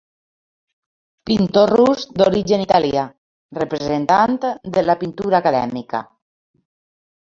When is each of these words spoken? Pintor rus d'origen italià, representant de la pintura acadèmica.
Pintor 1.31 1.73
rus 1.81 2.07
d'origen 2.23 2.65
italià, 2.65 3.05
representant 3.61 4.43
de 4.49 4.89
la 4.91 5.01
pintura 5.05 5.43
acadèmica. 5.45 6.07